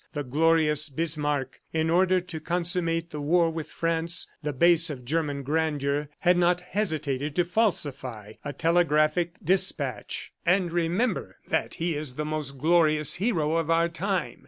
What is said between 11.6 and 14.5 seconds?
he is the most glorious hero of our time!